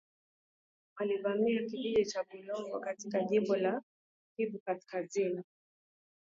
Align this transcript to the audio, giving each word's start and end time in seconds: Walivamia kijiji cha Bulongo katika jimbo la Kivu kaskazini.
Walivamia 0.99 1.61
kijiji 1.63 2.05
cha 2.05 2.23
Bulongo 2.31 2.79
katika 2.79 3.23
jimbo 3.23 3.55
la 3.55 3.81
Kivu 4.37 4.59
kaskazini. 4.59 5.43